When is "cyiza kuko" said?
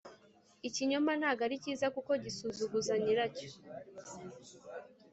1.63-2.11